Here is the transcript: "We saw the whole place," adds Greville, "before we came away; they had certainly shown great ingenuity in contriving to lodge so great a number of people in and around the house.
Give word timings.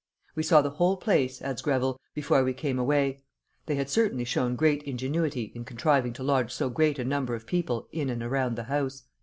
"We 0.33 0.41
saw 0.41 0.63
the 0.63 0.71
whole 0.71 0.97
place," 0.97 1.43
adds 1.43 1.61
Greville, 1.61 1.99
"before 2.15 2.43
we 2.43 2.53
came 2.53 2.79
away; 2.79 3.21
they 3.67 3.75
had 3.75 3.87
certainly 3.87 4.23
shown 4.23 4.55
great 4.55 4.81
ingenuity 4.81 5.51
in 5.53 5.63
contriving 5.63 6.11
to 6.13 6.23
lodge 6.23 6.51
so 6.51 6.71
great 6.71 6.97
a 6.97 7.05
number 7.05 7.35
of 7.35 7.45
people 7.45 7.87
in 7.91 8.09
and 8.09 8.23
around 8.23 8.55
the 8.55 8.63
house. 8.63 9.03